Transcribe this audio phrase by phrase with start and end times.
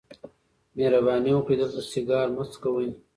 [0.75, 2.89] مهرباني وکړئ دلته سیګار مه څکوئ.